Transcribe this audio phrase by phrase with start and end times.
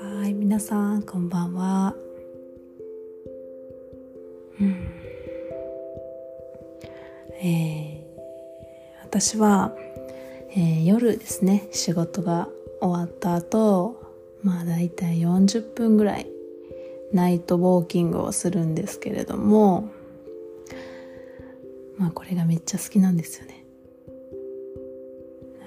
[0.00, 1.96] はい皆さんこんばんは、
[4.60, 4.88] うん。
[7.42, 9.74] えー、私は、
[10.50, 12.48] えー、夜ですね仕事が
[12.80, 14.00] 終わった後
[14.44, 16.28] まあ大体40分ぐらい
[17.12, 19.90] ナイトウォーキングをするんですけれども
[21.98, 23.65] まあこれがめっちゃ好きなんですよね。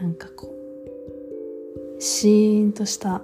[0.01, 0.55] なんかこ
[1.97, 3.21] うシーンとした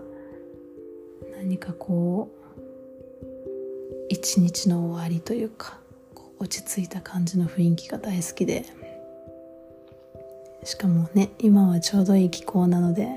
[1.38, 2.30] 何かこ
[3.22, 3.26] う
[4.09, 5.80] 一日の終わりというか
[6.40, 8.66] 落ち着いた感じの雰囲気が大好きで。
[10.66, 13.07] しかもね今はちょうどいい気候なので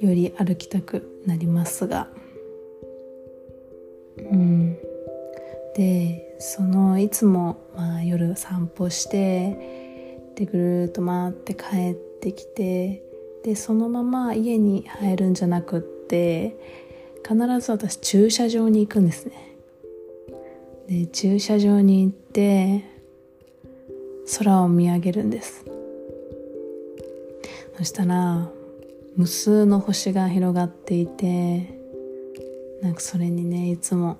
[0.00, 2.08] より歩きたくなりますが。
[4.16, 4.78] うん。
[5.76, 13.02] でそのいつも、まあ、夜散歩してでぐるっと回って帰っててきて
[13.44, 16.56] でそのまま家に入るんじゃなくって
[17.22, 19.34] 必ず私駐車場に行くんですね。
[20.88, 22.84] で駐車場に行って
[24.38, 25.64] 空を見上げるんです。
[27.76, 28.48] そしたら
[29.16, 31.78] 無数の星が広がっていて
[32.80, 34.16] なんかそれにねいつも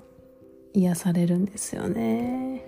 [0.75, 2.63] 癒されるんですよね。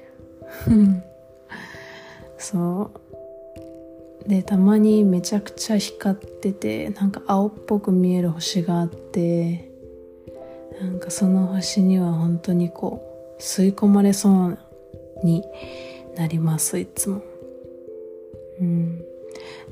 [2.38, 3.05] そう。
[4.26, 9.70] でたまにめちゃくちゃ光っててなんか青っぽく見える星があって
[10.80, 14.58] なんかその星には本当にこう吸い込まれそう
[15.24, 15.44] に
[16.16, 17.22] なりますいつも。
[18.60, 19.02] うん。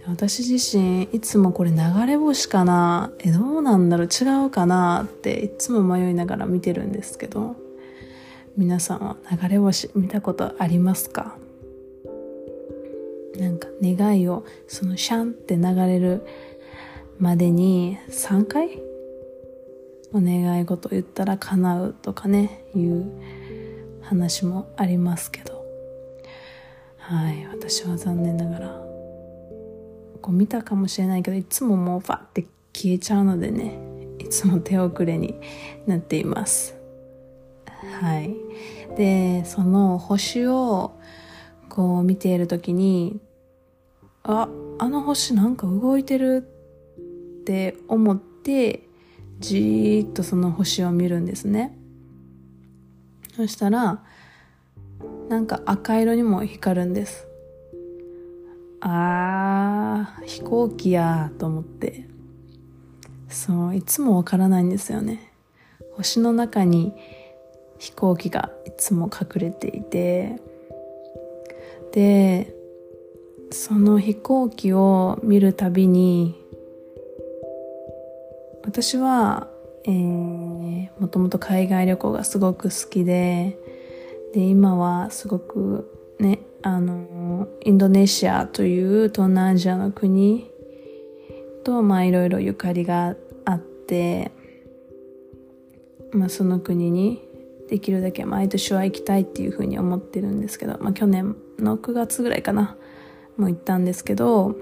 [0.06, 7.56] 私自身いつもこれ流れ星かなえどうなんだろう違うかなっていつも迷いながら見てるんですけど
[8.58, 11.36] 皆さんは流れ星見たことありますか？
[13.38, 16.26] なんか願いをそのシャンって流れる
[17.18, 18.80] までに3回？
[20.12, 23.10] お願い事言ったら叶うとかねいう
[24.02, 25.64] 話もありますけど。
[27.06, 28.68] はい私は残念ながら
[30.22, 33.78] こう見たかもしれないけどいつももうファって消えちゃうのでね
[34.18, 35.38] いつも手遅れに
[35.86, 36.74] なっています。
[38.00, 38.34] はい。
[38.96, 40.98] でその星を
[41.74, 43.20] こう見ている時に
[44.22, 44.48] あ
[44.78, 46.48] あの星なんか動いてる
[47.40, 48.86] って思って
[49.40, 51.76] じーっとその星を見るんですね。
[53.34, 54.04] そしたら
[55.28, 57.26] なんか赤色にも光るんです。
[58.80, 62.06] あー飛行機やと思って。
[63.28, 65.32] そういつもわからないんですよね。
[65.94, 66.92] 星の中に
[67.80, 70.53] 飛行機がいつも隠れていて。
[71.94, 72.52] で
[73.52, 76.34] その飛行機を見るたびに
[78.64, 79.46] 私は、
[79.84, 83.56] えー、もともと海外旅行がすごく好きで
[84.32, 85.88] で今はすごく
[86.18, 90.50] ねあのインドネシアという東南アジアの国
[91.62, 94.32] とまあいろいろゆかりがあって、
[96.10, 97.22] まあ、その国に
[97.70, 102.76] できるだけ毎年は行きたいっていうふうに思ってるんですけど、まあ、去年の9月ぐらいかな。
[103.36, 104.54] もう行ったんですけど、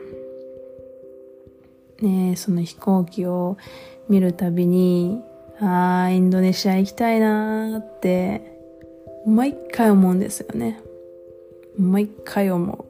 [2.00, 3.56] ね、その飛行機を
[4.08, 5.22] 見るたびに
[5.60, 8.58] ああインドネシア行きたいなーって
[9.26, 10.80] 毎回思うんですよね。
[11.78, 12.84] 毎回思う。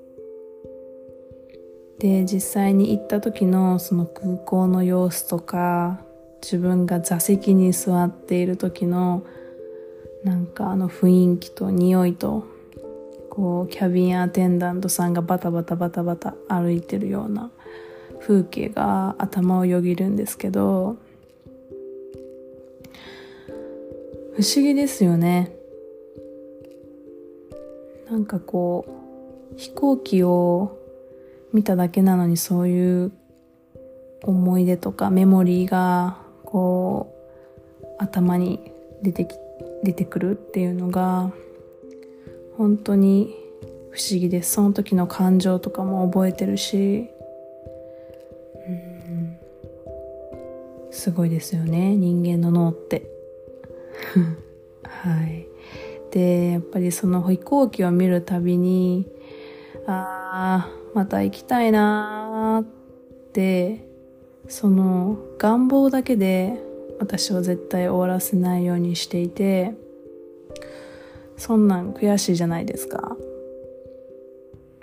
[2.00, 6.00] で実際に行った時のその空港の様子とか
[6.42, 9.24] 自分が座席に座っている時の
[10.24, 12.44] なんかあの雰囲気と匂いと
[13.34, 17.50] こうキャビンアテンダントさんがバタバタバタバタ歩いてるような
[18.20, 20.98] 風景が頭をよぎるんですけど
[24.37, 25.50] 不思議ですよね。
[28.10, 28.84] なんかこ
[29.56, 30.76] う飛行機を
[31.54, 33.12] 見ただけなのにそういう
[34.25, 37.14] 思い出とかメモリーがこ
[37.81, 38.61] う頭に
[39.02, 39.37] 出てき
[39.84, 41.32] 出てくるっていうのが
[42.56, 43.34] 本当に
[43.90, 44.52] 不思議です。
[44.52, 47.08] その時の感情とかも覚えてるし。
[48.69, 49.37] うん。
[50.90, 51.96] すごいですよね。
[51.96, 53.10] 人間の脳って。
[54.84, 55.46] はい。
[56.12, 59.08] でやっぱりその飛行機を見るたびに
[59.87, 62.66] ああまた行きたいなーっ
[63.32, 63.88] て
[64.46, 66.60] その願望だけで
[67.00, 69.75] 私は絶対終わらせないようにしていて
[71.37, 73.17] そんなん悔しいじゃないですか。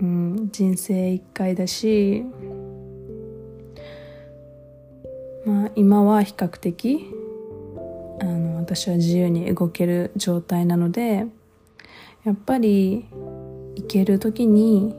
[0.01, 2.25] うん、人生一回だし。
[5.45, 7.05] まあ今は比較的
[8.21, 11.25] あの私は自由に動ける状態なので
[12.25, 13.05] やっぱり
[13.75, 14.93] 行ける時に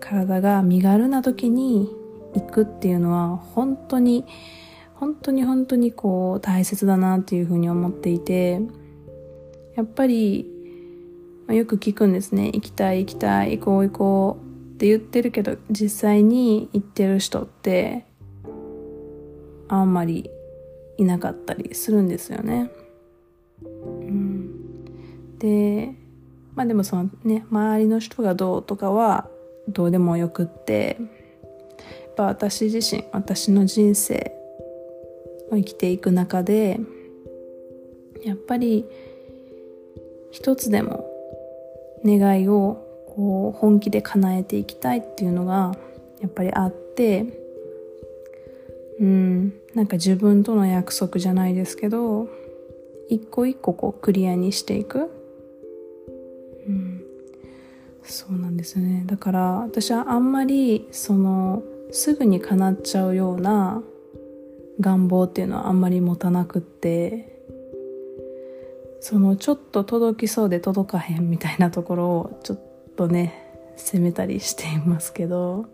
[0.00, 1.88] 体が身軽な時に
[2.34, 4.24] 行くっていうのは本当に
[4.94, 8.60] 本当に本当にこう大切だなっていうふうに思っていて。
[9.76, 10.46] やっぱり、
[11.46, 18.06] まあ、よく聞くんですね行きたい行きたい行こう行こうって言ってるけど実際に行ってる人って
[19.68, 20.30] あんまり
[20.96, 22.70] いなかったりするんですよね。
[23.64, 23.68] う
[24.04, 25.94] ん、で
[26.54, 29.28] まあでもそのね周りの人がどうとかは
[29.68, 34.32] どうでもよくってやっぱ私自身私の人生
[35.50, 36.78] を生きていく中で
[38.24, 38.84] やっぱり
[40.34, 41.08] 一つでも
[42.04, 45.76] 願いをこう本気で叶えていきたいっていうのが
[46.20, 47.24] やっぱりあって
[48.98, 52.28] うんなんか自分との約束じゃないですけど
[53.08, 55.08] 一個一個こうクリアにしていく、
[56.66, 57.04] うん、
[58.02, 59.04] そうなんですよね。
[59.06, 63.84] だから私はあんまりそのすぐに叶っちゃうような
[64.80, 67.33] 願望っていうのはあんまり持たなくって
[69.00, 72.60] そのちょっと届きそうで届かへんみたいなところをちょっ
[72.96, 75.66] とね責めたりしていますけど。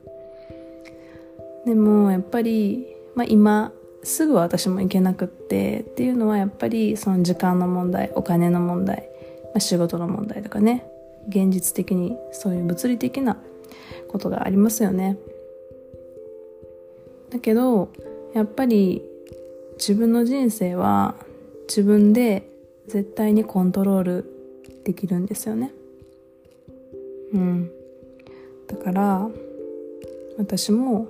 [1.65, 3.73] でもやっぱり、まあ、今
[4.03, 9.09] すぐ私も行けなくってっていうのはやっぱりその時間の問題お金の問題、
[9.45, 10.87] まあ、仕事の問題とかね
[11.29, 13.37] 現実的にそういう物理的な
[14.09, 15.19] ことがありますよね。
[17.31, 17.91] だけど
[18.35, 19.03] やっぱり
[19.77, 21.15] 自分の人生は
[21.69, 22.50] 自分で
[22.87, 24.25] 絶対にコントロール
[24.85, 25.73] できるんですよね。
[27.33, 27.71] うん。
[28.67, 29.29] だから
[30.39, 31.09] 私も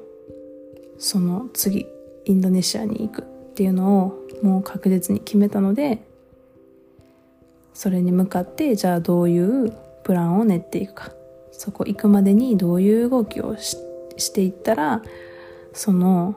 [0.99, 1.87] その次
[2.25, 3.25] インドネシアに行くっ
[3.55, 6.02] ていうのをもう確実に決めたので
[7.75, 9.73] それに向かってじゃあどういう
[10.05, 11.12] プランを練っていくか。
[11.52, 15.02] そこ行くまでにどういう動きをしていったら
[15.75, 16.34] その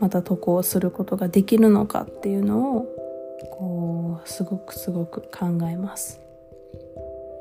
[0.00, 2.97] また渡航することができるのかっていうのを
[3.52, 6.20] こうすごくすごく考えます。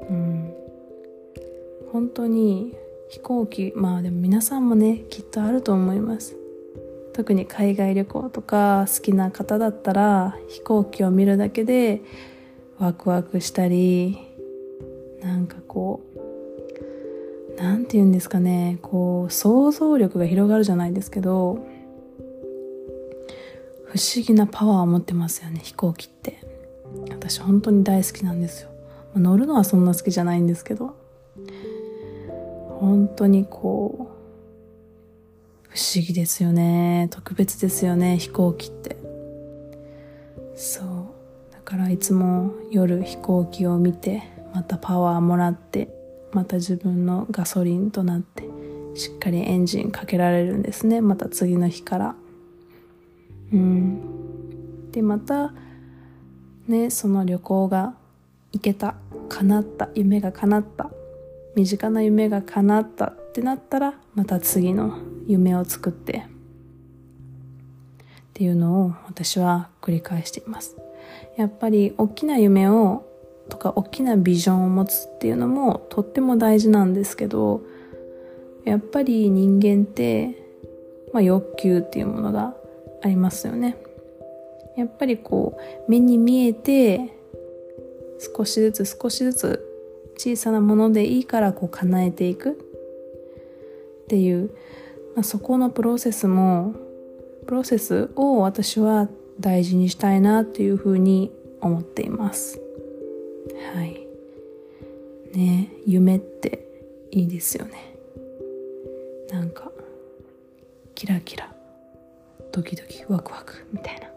[0.09, 0.53] うん、
[1.91, 2.73] 本当に
[3.09, 6.35] 飛行機まあでも皆さんもねきっとあると思います
[7.13, 12.01] 特に海外旅行とか好きな方だったら飛行機を見るだけで
[12.77, 14.17] ワクワクしたり
[15.21, 21.65] なんかこうなんて言うんですかねこう想像力が広がるじゃないですけど
[23.97, 26.39] 不思議なパワーを持ってますよね飛行機って。
[27.09, 28.69] 私本当に大好きなんですよ。
[29.15, 30.95] 乗るのはそんな好きじゃないんですけど。
[32.79, 34.11] 本当にこ
[35.65, 37.07] う不思議ですよね。
[37.09, 38.97] 特別ですよね飛行機って。
[40.55, 40.87] そう。
[41.51, 44.21] だからいつも夜飛行機を見て
[44.53, 45.89] またパワーもらって
[46.33, 48.43] また自分のガソリンとなって
[48.93, 51.01] しっかりエンジンかけられるんですね。
[51.01, 52.15] また次の日から。
[53.53, 54.91] うん。
[54.91, 55.53] でまた
[56.67, 57.95] ねその旅行が
[58.51, 58.95] 行けた
[59.29, 60.89] 叶った夢が叶った
[61.55, 64.97] 身近な夢が叶ったってなったらまた次の
[65.27, 66.21] 夢を作ってっ
[68.33, 70.75] ていうのを私は繰り返しています。
[71.37, 73.05] やっぱり大きな夢を
[73.49, 77.61] とか大きなビジョンを持つっていうのもとっても大事なんですけど
[78.65, 80.35] やっぱり人間って、
[81.13, 82.53] まあ、欲求っていうものが
[83.01, 83.77] ありますよね。
[84.75, 87.13] やっぱりこう目に見えて
[88.35, 89.63] 少しずつ少しずつ
[90.17, 92.51] 小さなものでいいからこう叶えていく。
[92.51, 94.51] っていう
[95.17, 96.75] まあ、そこのプロセスも
[97.47, 102.61] プロセスを私は大事にしたいなっていうふうに思っています。
[103.73, 104.05] はい。
[105.33, 106.67] ね夢って
[107.09, 107.95] いいですよね。
[109.31, 109.71] なんか
[110.93, 111.56] キラキラ。
[112.57, 114.09] ドキドキワクワクみたいな。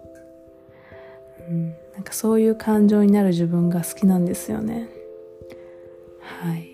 [1.51, 4.89] うんなんかそういう感情になる自分が好きなんですよね。
[6.21, 6.71] はい。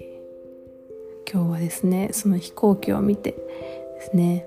[1.31, 4.47] 今日はですねその飛行機を見てですね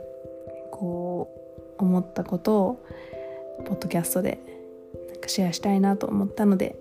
[0.71, 1.29] こ
[1.77, 2.85] う思ったことを
[3.65, 4.39] ポッドキャストで
[5.09, 6.77] なんかシェアしたいなと思ったので、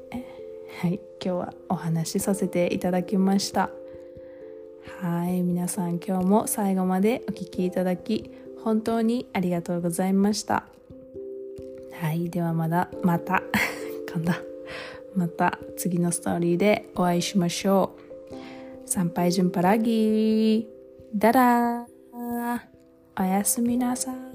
[0.81, 3.71] はい、今日はお話しさせていただきました。
[5.01, 8.31] はい皆さん今日も最後までお聴きいただき
[8.69, 10.67] 本当にありがとうございました。
[12.03, 13.43] はいではまだまた
[14.07, 14.43] 噛んだ。
[15.17, 17.97] また次のストーリーでお会いしましょ
[18.85, 18.87] う。
[18.87, 21.19] 参拝順パラギー。
[21.19, 22.61] だらー。
[23.19, 24.28] おやすみなさい。